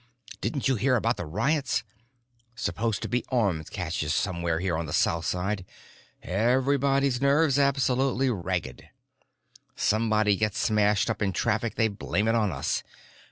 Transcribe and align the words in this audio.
Didn't 0.41 0.67
you 0.67 0.77
hear 0.77 0.95
about 0.95 1.17
the 1.17 1.27
riots? 1.27 1.83
Supposed 2.55 3.03
to 3.03 3.07
be 3.07 3.23
arms 3.29 3.69
caches 3.69 4.15
somewhere 4.15 4.59
here 4.59 4.75
on 4.75 4.87
the 4.87 4.93
south 4.93 5.25
side. 5.25 5.63
Everybody's 6.23 7.21
nerves 7.21 7.59
absolutely 7.59 8.31
ragged. 8.31 8.89
Somebody 9.75 10.37
gets 10.37 10.57
smashed 10.57 11.07
up 11.11 11.21
in 11.21 11.33
traffic, 11.33 11.75
they 11.75 11.87
blame 11.87 12.27
it 12.27 12.33
on 12.33 12.51
us. 12.51 12.81